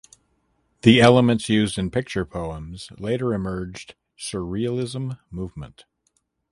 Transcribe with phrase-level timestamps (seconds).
[0.81, 5.85] The elements used in Picture poems later emerged surrealism movement.